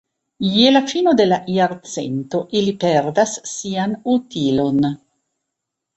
[0.53, 4.81] Je la fino de la jarcento ili perdas sian utilon.